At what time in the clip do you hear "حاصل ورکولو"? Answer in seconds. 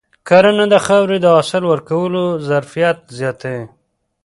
1.35-2.23